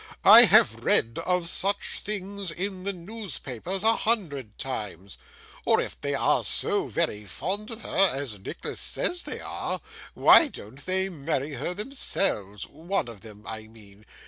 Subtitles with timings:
[0.25, 5.19] I have read of such things in the newspapers a hundred times.
[5.63, 9.79] Or, if they are so very fond of her as Nicholas says they are,
[10.15, 14.07] why don't they marry her themselves one of them I mean?